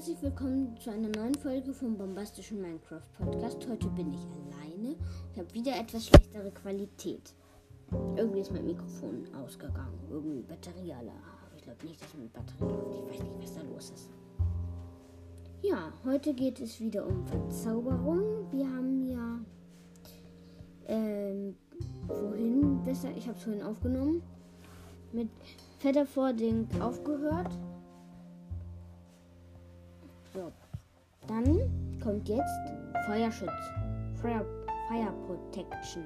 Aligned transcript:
herzlich 0.00 0.22
willkommen 0.22 0.74
zu 0.78 0.90
einer 0.90 1.10
neuen 1.10 1.34
Folge 1.34 1.74
vom 1.74 1.94
bombastischen 1.94 2.62
Minecraft 2.62 3.02
Podcast. 3.18 3.68
Heute 3.68 3.86
bin 3.88 4.14
ich 4.14 4.20
alleine 4.20 4.94
und 4.94 5.36
habe 5.36 5.52
wieder 5.52 5.78
etwas 5.78 6.06
schlechtere 6.06 6.50
Qualität. 6.52 7.34
Irgendwie 8.16 8.40
ist 8.40 8.50
mein 8.50 8.64
Mikrofon 8.64 9.28
ausgegangen. 9.34 9.98
Irgendwie 10.08 10.40
Batterie 10.40 10.94
alle. 10.94 11.12
Ich 11.54 11.64
glaube 11.64 11.84
nicht, 11.84 12.00
dass 12.00 12.14
mit 12.14 12.32
Batterie 12.32 12.72
läuft. 12.72 12.94
Ich 12.94 13.10
weiß 13.10 13.22
nicht, 13.24 13.42
was 13.42 13.54
da 13.54 13.60
los 13.60 13.90
ist. 13.90 14.08
Ja, 15.60 15.92
heute 16.06 16.32
geht 16.32 16.60
es 16.60 16.80
wieder 16.80 17.06
um 17.06 17.26
Verzauberung. 17.26 18.50
Wir 18.50 18.70
haben 18.70 19.06
ja 19.06 19.38
ähm, 20.86 21.56
wohin 22.06 22.82
besser, 22.84 23.10
ich 23.14 23.28
habe 23.28 23.36
es 23.36 23.44
vorhin 23.44 23.62
aufgenommen, 23.62 24.22
mit 25.12 25.28
Featherfording 25.78 26.68
aufgehört. 26.80 27.50
So. 30.32 30.52
Dann 31.26 31.98
kommt 32.02 32.28
jetzt 32.28 32.72
Feuerschutz. 33.06 33.50
Fire, 34.20 34.44
Fire 34.88 35.12
Protection. 35.26 36.04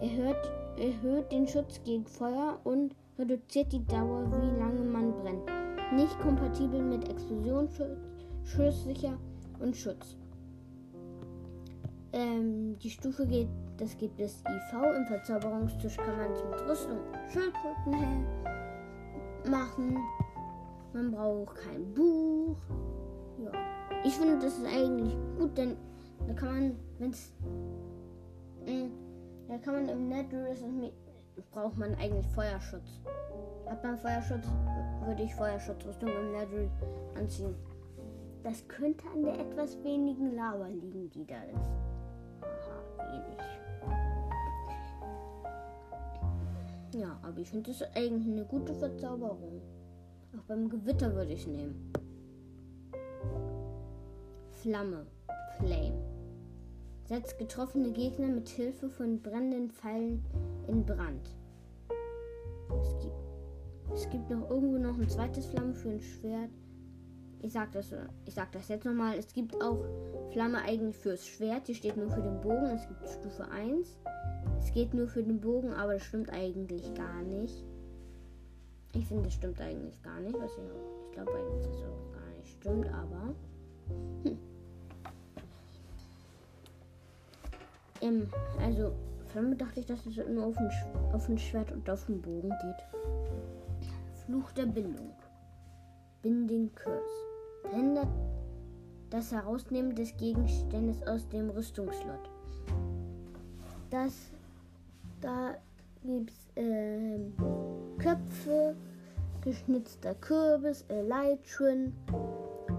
Erhöht, 0.00 0.36
erhöht 0.78 1.30
den 1.30 1.46
Schutz 1.46 1.80
gegen 1.84 2.06
Feuer 2.06 2.58
und 2.64 2.94
reduziert 3.18 3.72
die 3.72 3.84
Dauer, 3.86 4.24
wie 4.32 4.58
lange 4.58 4.80
man 4.80 5.12
brennt. 5.22 5.48
Nicht 5.94 6.18
kompatibel 6.20 6.82
mit 6.82 7.08
Explosionsschutz, 7.08 7.98
schusssicher 8.44 9.18
und 9.58 9.76
Schutz. 9.76 10.16
Ähm, 12.12 12.76
die 12.78 12.90
Stufe 12.90 13.26
geht, 13.26 13.48
das 13.76 13.96
gibt 13.96 14.20
es 14.20 14.40
IV. 14.40 14.96
Im 14.96 15.06
Verzauberungstisch 15.06 15.96
kann 15.96 16.16
man 16.16 16.32
es 16.32 16.42
mit 16.44 16.68
Rüstung 16.68 16.98
und 16.98 17.32
Schildkröten 17.32 18.24
machen. 19.48 19.98
Man 20.92 21.12
braucht 21.12 21.56
kein 21.56 21.94
Buch. 21.94 22.56
Ich 24.02 24.16
finde, 24.16 24.38
das 24.38 24.56
ist 24.56 24.66
eigentlich 24.66 25.14
gut, 25.38 25.56
denn 25.58 25.76
da 26.26 26.32
kann 26.32 26.48
man, 26.48 26.76
wenn 26.98 27.10
es. 27.10 27.32
Mm, 28.66 28.88
da 29.48 29.58
kann 29.58 29.74
man 29.74 29.88
im 29.88 30.08
Netherite 30.08 30.92
braucht 31.50 31.76
man 31.76 31.94
eigentlich 31.96 32.26
Feuerschutz. 32.28 33.00
Hat 33.66 33.82
man 33.84 33.98
Feuerschutz, 33.98 34.46
würde 35.04 35.22
ich 35.22 35.34
Feuerschutzrüstung 35.34 36.08
im 36.08 36.32
Netherite 36.32 36.70
anziehen. 37.16 37.54
Das 38.42 38.66
könnte 38.68 39.04
an 39.14 39.22
der 39.22 39.38
etwas 39.38 39.76
wenigen 39.84 40.34
Lava 40.34 40.66
liegen, 40.66 41.10
die 41.10 41.26
da 41.26 41.42
ist. 41.42 41.70
Aha, 42.40 43.12
wenig. 43.12 43.38
Ja, 47.02 47.18
aber 47.22 47.38
ich 47.38 47.50
finde 47.50 47.70
das 47.70 47.82
eigentlich 47.94 48.32
eine 48.32 48.46
gute 48.46 48.74
Verzauberung. 48.74 49.60
Auch 50.36 50.44
beim 50.48 50.70
Gewitter 50.70 51.14
würde 51.14 51.32
ich 51.32 51.46
nehmen. 51.46 51.92
Flamme, 54.62 55.06
Flame. 55.56 55.98
Setzt 57.06 57.38
getroffene 57.38 57.92
Gegner 57.92 58.28
mit 58.28 58.46
Hilfe 58.50 58.90
von 58.90 59.22
brennenden 59.22 59.70
Pfeilen 59.70 60.22
in 60.68 60.84
Brand. 60.84 61.34
Es 62.82 62.98
gibt, 62.98 63.14
es 63.94 64.10
gibt 64.10 64.28
noch 64.28 64.50
irgendwo 64.50 64.76
noch 64.76 64.98
ein 64.98 65.08
zweites 65.08 65.46
Flamme 65.46 65.72
für 65.72 65.88
ein 65.88 66.00
Schwert. 66.00 66.50
Ich 67.40 67.54
sag 67.54 67.72
das, 67.72 67.94
ich 68.26 68.34
sag 68.34 68.52
das 68.52 68.68
jetzt 68.68 68.84
nochmal. 68.84 69.16
Es 69.16 69.32
gibt 69.32 69.54
auch 69.62 69.82
Flamme 70.32 70.58
eigentlich 70.58 70.96
fürs 70.98 71.26
Schwert. 71.26 71.66
Die 71.66 71.74
steht 71.74 71.96
nur 71.96 72.10
für 72.10 72.20
den 72.20 72.42
Bogen. 72.42 72.66
Es 72.66 72.86
gibt 72.86 73.08
Stufe 73.08 73.50
1. 73.50 73.98
Es 74.58 74.72
geht 74.74 74.92
nur 74.92 75.08
für 75.08 75.22
den 75.22 75.40
Bogen, 75.40 75.72
aber 75.72 75.94
das 75.94 76.04
stimmt 76.04 76.30
eigentlich 76.30 76.92
gar 76.92 77.22
nicht. 77.22 77.64
Ich 78.92 79.06
finde, 79.06 79.22
das 79.22 79.32
stimmt 79.32 79.58
eigentlich 79.58 80.02
gar 80.02 80.20
nicht. 80.20 80.34
Was 80.34 80.52
ich, 80.52 80.64
ich 81.06 81.12
glaube 81.12 81.32
eigentlich, 81.32 81.66
dass 81.66 81.76
es 81.76 81.84
auch 81.84 82.12
gar 82.12 82.36
nicht 82.36 82.52
stimmt, 82.58 82.92
aber. 82.92 83.34
Ähm, 88.00 88.28
also, 88.60 88.92
von 89.32 89.56
dachte 89.56 89.80
ich, 89.80 89.86
dass 89.86 90.04
es 90.06 90.16
nur 90.16 90.46
auf 90.46 90.56
ein, 90.56 90.70
auf 91.12 91.28
ein 91.28 91.38
Schwert 91.38 91.70
und 91.72 91.88
auf 91.88 92.06
den 92.06 92.20
Bogen 92.20 92.50
geht. 92.50 93.88
Fluch 94.26 94.50
der 94.52 94.66
Bindung. 94.66 95.12
Binding 96.22 96.70
Curse. 96.74 97.00
Verhindert 97.62 98.08
das 99.10 99.32
Herausnehmen 99.32 99.94
des 99.94 100.16
Gegenstandes 100.16 101.02
aus 101.06 101.28
dem 101.28 101.50
Rüstungslot. 101.50 102.30
Das, 103.90 104.30
da 105.20 105.56
gibt 106.02 106.30
es 106.30 106.62
äh, 106.62 107.18
Köpfe, 107.98 108.76
geschnitzter 109.42 110.14
Kürbis, 110.14 110.84
Elytron, 110.88 111.92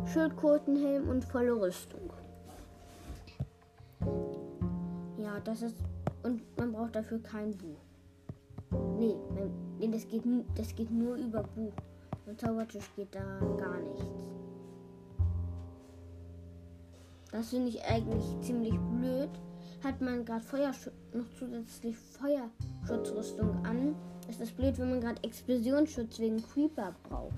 Schildkrötenhelm 0.06 1.10
und 1.10 1.24
volle 1.26 1.54
Rüstung. 1.54 2.01
Das 5.40 5.62
ist. 5.62 5.76
Und 6.24 6.42
man 6.58 6.72
braucht 6.72 6.96
dafür 6.96 7.22
kein 7.24 7.52
Buch. 7.52 7.80
Nee, 8.98 9.16
man, 9.34 9.52
nee 9.80 9.90
das, 9.90 10.08
geht, 10.08 10.24
das 10.56 10.76
geht 10.76 10.92
nur 10.92 11.16
über 11.16 11.44
Buch. 11.44 11.74
Im 12.28 12.38
Zaubertisch 12.38 12.90
geht 12.96 13.14
da 13.14 13.40
gar 13.58 13.80
nichts. 13.80 14.32
Das 17.32 17.50
finde 17.50 17.70
ich 17.70 17.84
eigentlich 17.84 18.24
ziemlich 18.42 18.78
blöd. 19.00 19.30
Hat 19.84 20.00
man 20.00 20.24
gerade 20.26 20.44
noch 21.14 21.26
zusätzlich 21.40 21.98
Feuerschutzrüstung 21.98 23.66
an, 23.66 23.96
ist 24.30 24.40
das 24.40 24.52
blöd, 24.52 24.78
wenn 24.78 24.92
man 24.92 25.02
gerade 25.02 25.24
Explosionsschutz 25.24 26.20
wegen 26.20 26.44
Creeper 26.54 26.94
braucht. 27.10 27.34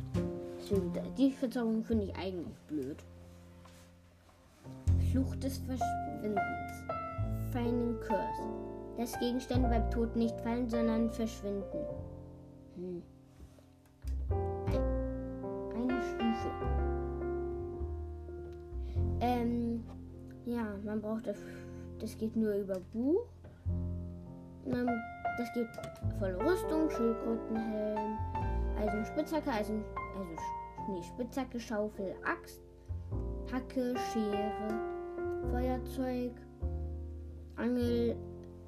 Deswegen, 0.60 0.94
die 1.18 1.32
Verzauberung 1.32 1.84
finde 1.84 2.06
ich 2.06 2.16
eigentlich 2.16 2.58
blöd. 2.68 2.98
Fluch 5.12 5.36
des 5.38 5.60
Verschwindens. 5.60 6.93
Finding 7.54 8.00
Curse. 8.00 8.50
Das 8.98 9.18
Gegenstände 9.20 9.70
beim 9.70 9.90
Tod 9.92 10.16
nicht 10.16 10.40
fallen, 10.42 10.68
sondern 10.68 11.12
verschwinden. 11.12 11.86
Hm. 12.76 13.04
eine 15.76 16.02
Stufe. 16.02 16.52
Ähm, 19.20 19.84
ja, 20.46 20.66
man 20.84 21.00
braucht 21.00 21.28
das, 21.28 21.38
das 22.00 22.18
geht 22.18 22.36
nur 22.36 22.56
über 22.56 22.80
Buch. 22.92 23.24
Man, 24.66 24.88
das 25.38 25.54
geht 25.54 25.68
volle 26.18 26.40
Rüstung, 26.40 26.90
Schildkrötenhelm, 26.90 28.18
Eisenspitzhacke, 28.80 29.52
Eisen, 29.52 29.84
also 30.18 30.92
nee, 30.92 31.04
Spitzhacke, 31.04 31.60
Schaufel, 31.60 32.16
Axt, 32.26 32.62
Hacke, 33.52 33.94
Schere, 34.12 34.80
Feuerzeug, 35.52 36.32
Angel, 37.56 38.16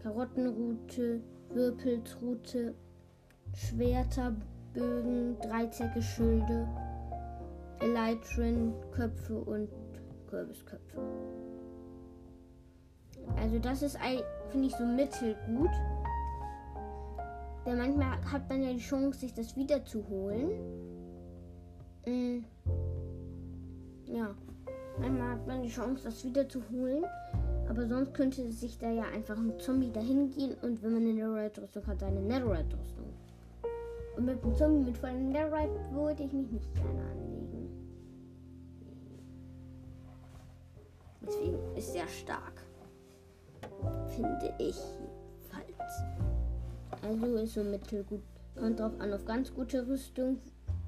Karottenrute, 0.01 1.21
Würpelsrute, 1.49 2.75
Schwerter, 3.53 4.35
Bögen, 4.73 5.37
Schilde, 6.01 6.67
Elytron, 7.79 8.73
Köpfe 8.91 9.37
und 9.39 9.69
Kürbisköpfe. 10.27 10.99
Also 13.37 13.59
das 13.59 13.81
ist, 13.81 13.97
finde 14.49 14.67
ich, 14.67 14.75
so 14.75 14.85
mittelgut. 14.85 15.71
Denn 17.65 17.77
manchmal 17.77 18.23
hat 18.31 18.47
man 18.49 18.61
ja 18.61 18.71
die 18.71 18.79
Chance, 18.79 19.19
sich 19.19 19.33
das 19.33 19.55
wieder 19.55 19.83
zu 19.85 20.07
holen. 20.07 20.49
Mm. 22.05 22.43
Ja. 24.05 24.35
Manchmal 24.99 25.31
hat 25.31 25.47
man 25.47 25.63
die 25.63 25.69
Chance, 25.69 26.03
das 26.03 26.23
wieder 26.23 26.47
zu 26.47 26.61
holen. 26.71 27.03
Aber 27.67 27.87
sonst 27.87 28.13
könnte 28.13 28.51
sich 28.51 28.77
da 28.77 28.91
ja 28.91 29.03
einfach 29.13 29.37
ein 29.37 29.59
Zombie 29.59 29.91
dahin 29.91 30.29
gehen 30.31 30.55
und 30.61 30.81
wenn 30.83 30.93
man 30.93 31.01
eine 31.01 31.13
Netherite-Rüstung 31.13 31.87
hat, 31.87 32.03
eine 32.03 32.21
Netherite-Rüstung. 32.21 33.05
Und 34.15 34.25
mit 34.25 34.43
einem 34.43 34.55
Zombie 34.55 34.85
mit 34.85 34.97
vollen 34.97 35.31
Netherite 35.31 35.79
würde 35.91 36.23
ich 36.23 36.31
mich 36.31 36.51
nicht 36.51 36.75
gerne 36.75 37.01
anlegen. 37.11 37.69
Deswegen 41.21 41.57
ist 41.75 41.91
sehr 41.91 42.07
stark. 42.07 42.61
Finde 44.09 44.53
ich 44.59 44.79
falls. 45.49 46.03
Also 47.01 47.35
ist 47.35 47.53
so 47.55 47.63
mittelgut. 47.63 48.21
Kommt 48.55 48.79
drauf 48.79 48.93
an 48.99 49.11
auf 49.11 49.25
ganz 49.25 49.53
gute 49.53 49.87
Rüstung. 49.87 50.39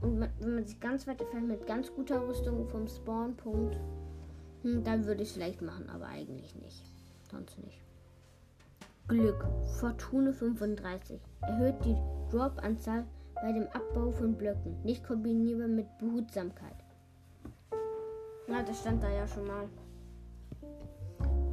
Und 0.01 0.19
wenn 0.39 0.55
man 0.55 0.65
sich 0.65 0.79
ganz 0.79 1.07
weit 1.07 1.21
entfernt 1.21 1.47
mit 1.47 1.65
ganz 1.65 1.91
guter 1.93 2.25
Rüstung 2.27 2.67
vom 2.67 2.87
Spawnpunkt, 2.87 3.77
hm, 4.63 4.83
dann 4.83 5.05
würde 5.05 5.23
ich 5.23 5.29
es 5.29 5.33
vielleicht 5.35 5.61
machen, 5.61 5.89
aber 5.89 6.07
eigentlich 6.07 6.55
nicht. 6.55 6.83
Sonst 7.31 7.57
nicht. 7.59 7.81
Glück. 9.07 9.45
Fortune 9.79 10.33
35. 10.33 11.19
Erhöht 11.41 11.75
die 11.85 11.95
Drop-Anzahl 12.29 13.05
bei 13.35 13.51
dem 13.51 13.67
Abbau 13.67 14.11
von 14.11 14.35
Blöcken. 14.35 14.81
Nicht 14.83 15.03
kombinierbar 15.05 15.67
mit 15.67 15.85
Behutsamkeit. 15.99 16.75
Na, 18.47 18.63
das 18.63 18.79
stand 18.79 19.03
da 19.03 19.09
ja 19.09 19.27
schon 19.27 19.47
mal. 19.47 19.69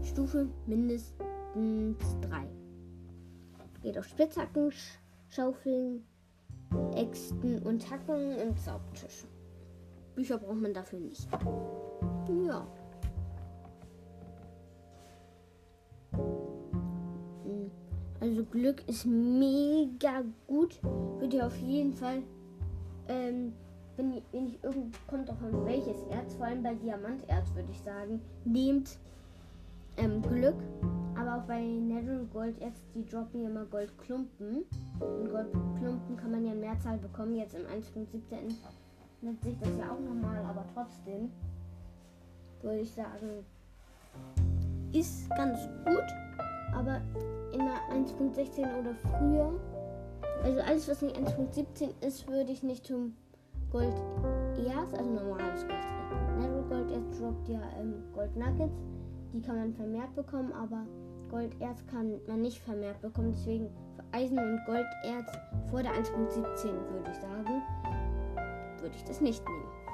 Stufe 0.02 0.48
mindestens 0.66 2.20
3. 2.22 2.48
Geht 3.82 3.98
auf 3.98 4.06
Spitzhacken, 4.06 4.70
Sch 4.70 4.98
Schaufeln, 5.28 6.04
Äxten 6.94 7.60
und 7.62 7.90
Hacken 7.90 8.38
im 8.38 8.56
Zaubtisch. 8.56 9.26
Bücher 10.14 10.38
braucht 10.38 10.60
man 10.60 10.72
dafür 10.72 11.00
nicht. 11.00 11.28
Ja. 12.46 12.66
Also 18.20 18.44
Glück 18.44 18.82
ist 18.88 19.06
mega 19.06 20.22
gut. 20.46 20.78
Würde 21.18 21.36
ich 21.36 21.42
auf 21.42 21.56
jeden 21.58 21.92
Fall, 21.92 22.22
ähm, 23.08 23.52
wenn, 23.96 24.22
wenn 24.32 24.46
ich 24.46 24.62
irgend 24.62 24.96
kommt 25.06 25.30
auch 25.30 25.40
an 25.42 25.64
welches 25.66 26.02
Erz, 26.10 26.34
vor 26.34 26.46
allem 26.46 26.62
bei 26.62 26.74
Diamanterz 26.74 27.54
würde 27.54 27.68
ich 27.70 27.80
sagen, 27.80 28.20
nehmt 28.44 28.98
ähm, 29.96 30.22
Glück. 30.22 30.56
Aber 31.16 31.36
auch 31.36 31.46
bei 31.46 31.60
Nether 31.60 32.24
Golderz, 32.32 32.80
die 32.94 33.06
droppen 33.06 33.42
ja 33.42 33.48
immer 33.48 33.64
Goldklumpen. 33.66 34.64
Und 35.00 35.30
Goldklumpen 35.30 36.16
kann 36.16 36.32
man 36.32 36.44
ja 36.44 36.52
in 36.52 36.60
Mehrzahl 36.60 36.98
bekommen. 36.98 37.36
Jetzt 37.36 37.54
im 37.54 37.62
1.17 37.62 38.54
nennt 39.22 39.42
sich 39.42 39.56
das 39.60 39.70
ja 39.78 39.92
auch 39.92 40.00
normal, 40.00 40.44
aber 40.44 40.64
trotzdem 40.74 41.30
würde 42.62 42.80
ich 42.80 42.90
sagen, 42.90 43.44
ist 44.92 45.28
ganz 45.30 45.58
gut. 45.84 46.23
Aber 46.74 47.00
in 47.52 47.60
der 47.60 47.96
1.16 47.96 48.80
oder 48.80 48.94
früher, 48.94 49.52
also 50.42 50.60
alles, 50.60 50.88
was 50.88 51.02
nicht 51.02 51.16
1.17 51.16 52.06
ist, 52.06 52.28
würde 52.28 52.52
ich 52.52 52.62
nicht 52.62 52.86
zum 52.86 53.14
Gold 53.70 53.94
erst, 54.56 54.96
also 54.96 55.10
normales 55.10 55.66
Gold. 55.66 55.80
Nether 56.38 56.62
Gold 56.68 56.90
erst 56.90 57.20
droppt 57.20 57.48
ja 57.48 57.60
ähm, 57.80 57.94
Gold 58.12 58.36
Nuggets. 58.36 58.78
Die 59.32 59.40
kann 59.40 59.56
man 59.56 59.74
vermehrt 59.74 60.14
bekommen, 60.14 60.52
aber 60.52 60.86
Golderz 61.28 61.84
kann 61.90 62.20
man 62.28 62.42
nicht 62.42 62.60
vermehrt 62.60 63.00
bekommen. 63.00 63.32
Deswegen 63.32 63.68
für 63.96 64.04
Eisen 64.16 64.38
und 64.38 64.60
Golderz 64.64 65.32
vor 65.70 65.82
der 65.82 65.92
1.17 65.92 66.36
würde 66.36 67.10
ich 67.10 67.16
sagen, 67.16 67.62
würde 68.80 68.94
ich 68.94 69.04
das 69.04 69.20
nicht 69.20 69.42
nehmen. 69.48 69.84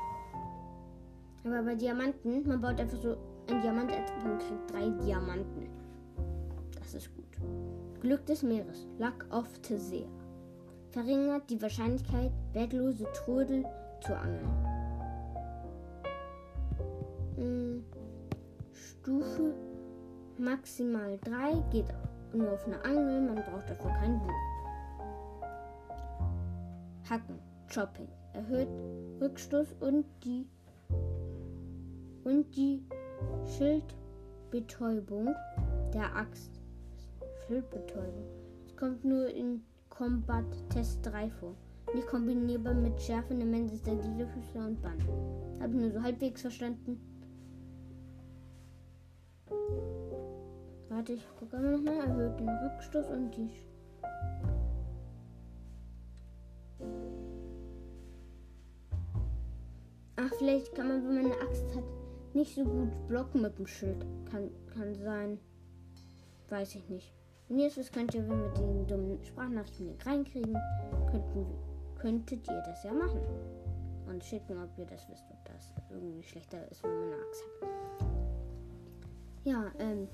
Aber 1.44 1.62
bei 1.62 1.74
Diamanten, 1.74 2.46
man 2.46 2.60
baut 2.60 2.78
einfach 2.78 2.98
so 2.98 3.16
ein 3.48 3.62
Diamant 3.62 3.90
und 4.24 4.38
kriegt 4.38 4.70
drei 4.70 4.90
Diamanten. 5.02 5.79
Das 6.92 7.04
ist 7.04 7.14
gut. 7.14 8.00
Glück 8.00 8.26
des 8.26 8.42
Meeres, 8.42 8.88
Luck 8.98 9.24
of 9.30 9.46
the 9.68 9.76
See. 9.76 10.08
Verringert 10.90 11.48
die 11.48 11.62
Wahrscheinlichkeit, 11.62 12.32
wertlose 12.52 13.06
Trödel 13.12 13.64
zu 14.00 14.12
angeln. 14.16 14.50
Hm. 17.36 17.84
Stufe 18.72 19.54
maximal 20.36 21.16
3 21.22 21.62
geht 21.70 21.86
nur 22.32 22.50
auf 22.50 22.66
eine 22.66 22.84
Angel, 22.84 23.20
man 23.20 23.36
braucht 23.36 23.70
dafür 23.70 23.92
kein 23.92 24.18
Buch. 24.18 25.46
Hacken, 27.08 27.38
Chopping, 27.72 28.08
erhöht 28.32 28.68
Rückstoß 29.20 29.76
und 29.78 30.06
die 30.24 30.44
und 32.24 32.50
die 32.56 32.82
Schildbetäubung 33.46 35.36
der 35.94 36.16
Axt. 36.16 36.59
Schildbetäubung. 37.50 38.28
Es 38.64 38.76
kommt 38.76 39.04
nur 39.04 39.26
in 39.26 39.64
Combat 39.88 40.44
Test 40.68 41.04
3 41.04 41.28
vor. 41.30 41.56
Nicht 41.92 42.06
kombinierbar 42.06 42.74
mit 42.74 43.02
Schärfe, 43.02 43.34
Nemesis 43.34 43.82
der 43.82 43.96
Gliederfüßler 43.96 44.66
und 44.68 44.80
Bann. 44.80 45.00
Habe 45.60 45.74
ich 45.74 45.80
nur 45.80 45.90
so 45.90 46.00
halbwegs 46.00 46.42
verstanden. 46.42 47.00
Warte, 50.90 51.14
ich 51.14 51.26
gucke 51.40 51.58
mal. 51.58 51.84
Erhöht 51.88 52.38
den 52.38 52.48
Rückstoß 52.48 53.10
und 53.10 53.32
die. 53.32 53.50
Ach, 60.14 60.32
vielleicht 60.38 60.72
kann 60.76 60.86
man, 60.86 61.04
wenn 61.04 61.14
man 61.16 61.32
eine 61.32 61.40
Axt 61.48 61.74
hat, 61.74 61.82
nicht 62.32 62.54
so 62.54 62.62
gut 62.62 63.08
blocken 63.08 63.42
mit 63.42 63.58
dem 63.58 63.66
Schild. 63.66 64.06
Kann, 64.30 64.50
kann 64.72 64.94
sein. 64.94 65.40
Weiß 66.48 66.76
ich 66.76 66.88
nicht. 66.88 67.19
Wenn 67.50 67.58
ihr 67.58 67.66
es 67.66 67.90
könnt 67.90 68.14
ihr, 68.14 68.22
wenn 68.28 68.42
wir 68.44 68.50
den 68.50 68.86
dummen 68.86 69.24
Sprachnachrichten 69.24 69.98
reinkriegen, 70.06 70.56
könnten, 71.10 71.46
könntet 71.98 72.46
ihr 72.46 72.62
das 72.64 72.84
ja 72.84 72.92
machen. 72.92 73.18
Und 74.08 74.22
schicken, 74.22 74.56
ob 74.62 74.70
ihr 74.78 74.86
das 74.86 75.08
wisst, 75.08 75.24
ob 75.32 75.44
das 75.46 75.72
irgendwie 75.90 76.22
schlechter 76.22 76.58
ist, 76.70 76.84
wenn 76.84 76.92
man 76.92 77.02
eine 77.06 77.16
Axt 77.16 77.44
hat. 77.60 78.06
Ja, 79.42 79.72
ähm, 79.80 80.06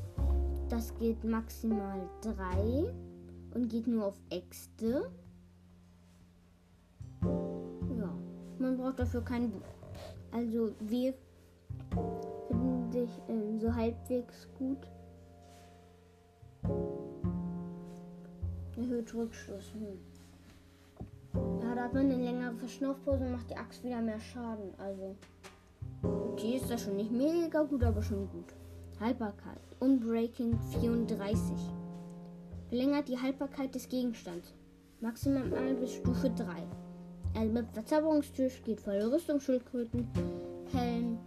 das 0.70 0.94
geht 0.94 1.22
maximal 1.24 2.08
3 2.22 2.90
und 3.54 3.68
geht 3.68 3.86
nur 3.86 4.06
auf 4.06 4.18
Äxte. 4.30 5.10
Ja, 7.22 8.14
man 8.58 8.78
braucht 8.78 8.98
dafür 8.98 9.22
kein 9.22 9.50
Buch. 9.50 9.60
Also 10.32 10.72
wir 10.80 11.12
finden 12.48 12.90
sich 12.90 13.10
ähm, 13.28 13.60
so 13.60 13.74
halbwegs 13.74 14.48
gut. 14.58 14.88
Erhöht 18.76 19.14
Rückschluss. 19.14 19.72
Hm. 19.72 19.98
Ja, 21.62 21.74
da 21.74 21.84
hat 21.84 21.94
man 21.94 22.10
eine 22.10 22.22
längere 22.22 22.54
Verschnaufpause 22.54 23.24
und 23.24 23.32
macht 23.32 23.50
die 23.50 23.56
Axt 23.56 23.84
wieder 23.84 24.00
mehr 24.00 24.20
Schaden. 24.20 24.72
Also, 24.78 25.16
okay, 26.02 26.56
ist 26.56 26.70
das 26.70 26.82
schon 26.82 26.96
nicht 26.96 27.10
mega 27.10 27.62
gut, 27.62 27.82
aber 27.82 28.02
schon 28.02 28.28
gut. 28.28 28.54
Haltbarkeit. 29.00 29.60
Unbreaking 29.80 30.58
34. 30.80 31.54
Verlängert 32.68 33.08
die 33.08 33.20
Haltbarkeit 33.20 33.74
des 33.74 33.88
Gegenstands. 33.88 34.54
Maximal 35.00 35.74
bis 35.74 35.92
Stufe 35.92 36.30
3. 36.30 36.44
Also 37.38 37.52
mit 37.52 37.70
Verzauberungstisch 37.72 38.62
geht 38.62 38.80
volle 38.80 39.12
Rüstung, 39.12 39.40
Schildkröten, 39.40 40.08
Helm, 40.72 41.18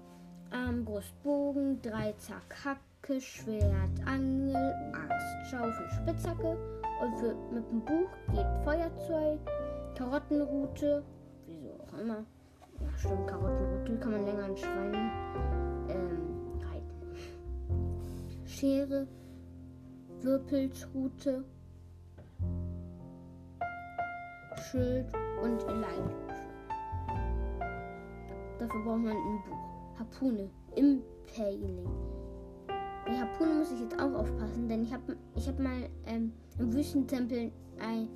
Armbrust, 0.49 1.13
Bogen, 1.23 1.79
Dreizack, 1.83 2.65
Hacke, 2.65 3.21
Schwert, 3.21 3.91
Angel, 4.05 4.73
Axt, 4.93 5.51
Schaufel, 5.51 5.87
Spitzhacke. 6.01 6.57
Und 7.01 7.15
für, 7.17 7.35
mit 7.53 7.69
dem 7.71 7.81
Buch 7.81 8.09
geht 8.31 8.47
Feuerzeug, 8.63 9.39
Karottenrute, 9.95 11.03
wieso 11.45 11.69
auch 11.81 11.99
immer. 11.99 12.25
Ja, 12.79 12.97
stimmt, 12.97 13.27
Karottenrute 13.27 13.97
kann 13.99 14.11
man 14.11 14.25
länger 14.25 14.43
an 14.43 14.57
Schweinen 14.57 15.29
Schere, 18.59 19.07
Wirbelsrute, 20.19 21.45
Schild 24.69 25.05
und 25.41 25.61
Lein. 25.61 26.09
Dafür 28.57 28.83
braucht 28.83 28.99
man 28.99 29.11
ein 29.11 29.43
Buch. 29.47 29.97
Harpune, 29.97 30.49
Impaling. 30.75 31.87
Bei 33.09 33.17
Harpune 33.17 33.55
muss 33.55 33.71
ich 33.71 33.79
jetzt 33.79 33.99
auch 33.99 34.13
aufpassen, 34.13 34.69
denn 34.69 34.83
ich 34.83 34.93
habe 34.93 35.17
ich 35.35 35.47
hab 35.47 35.57
mal 35.57 35.89
ähm, 36.05 36.31
im 36.59 36.71
Wüstentempel 36.71 37.51
ein. 37.79 38.07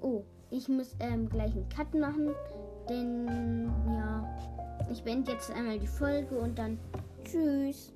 Oh, 0.00 0.24
ich 0.50 0.68
muss 0.68 0.96
ähm, 0.98 1.28
gleich 1.28 1.52
einen 1.52 1.68
Cut 1.68 1.94
machen, 1.94 2.30
denn 2.88 3.70
ja, 3.86 4.36
ich 4.90 5.02
beende 5.04 5.30
jetzt 5.30 5.52
einmal 5.52 5.78
die 5.78 5.86
Folge 5.86 6.36
und 6.36 6.58
dann 6.58 6.76
tschüss. 7.22 7.92